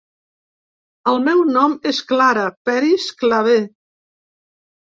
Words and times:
El 1.11 1.19
meu 1.27 1.43
nom 1.57 1.75
és 1.91 1.99
Clara 2.13 2.47
Peris 2.71 3.07
Clavé. 3.23 3.59